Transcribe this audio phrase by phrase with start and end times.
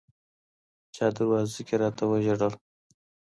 [0.95, 2.53] چـا دروازه كي راتـه وژړل